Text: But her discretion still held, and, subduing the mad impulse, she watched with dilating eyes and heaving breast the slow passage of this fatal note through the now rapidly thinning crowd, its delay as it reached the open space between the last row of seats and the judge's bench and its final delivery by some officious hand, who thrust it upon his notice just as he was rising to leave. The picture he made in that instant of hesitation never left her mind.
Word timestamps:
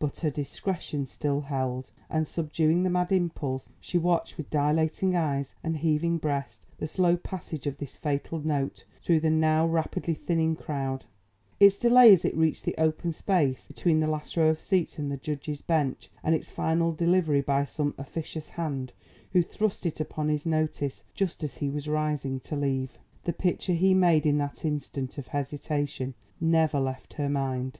But 0.00 0.18
her 0.22 0.30
discretion 0.30 1.06
still 1.06 1.42
held, 1.42 1.92
and, 2.10 2.26
subduing 2.26 2.82
the 2.82 2.90
mad 2.90 3.12
impulse, 3.12 3.70
she 3.78 3.96
watched 3.96 4.36
with 4.36 4.50
dilating 4.50 5.14
eyes 5.14 5.54
and 5.62 5.76
heaving 5.76 6.18
breast 6.18 6.66
the 6.78 6.88
slow 6.88 7.16
passage 7.16 7.64
of 7.64 7.78
this 7.78 7.94
fatal 7.94 8.40
note 8.40 8.84
through 9.00 9.20
the 9.20 9.30
now 9.30 9.68
rapidly 9.68 10.14
thinning 10.14 10.56
crowd, 10.56 11.04
its 11.60 11.76
delay 11.76 12.12
as 12.12 12.24
it 12.24 12.36
reached 12.36 12.64
the 12.64 12.74
open 12.76 13.12
space 13.12 13.68
between 13.68 14.00
the 14.00 14.08
last 14.08 14.36
row 14.36 14.48
of 14.48 14.60
seats 14.60 14.98
and 14.98 15.12
the 15.12 15.16
judge's 15.16 15.62
bench 15.62 16.10
and 16.24 16.34
its 16.34 16.50
final 16.50 16.90
delivery 16.90 17.40
by 17.40 17.62
some 17.62 17.94
officious 17.98 18.48
hand, 18.48 18.92
who 19.32 19.42
thrust 19.44 19.86
it 19.86 20.00
upon 20.00 20.28
his 20.28 20.44
notice 20.44 21.04
just 21.14 21.44
as 21.44 21.58
he 21.58 21.70
was 21.70 21.86
rising 21.88 22.40
to 22.40 22.56
leave. 22.56 22.98
The 23.22 23.32
picture 23.32 23.74
he 23.74 23.94
made 23.94 24.26
in 24.26 24.38
that 24.38 24.64
instant 24.64 25.18
of 25.18 25.28
hesitation 25.28 26.14
never 26.40 26.80
left 26.80 27.12
her 27.14 27.28
mind. 27.28 27.76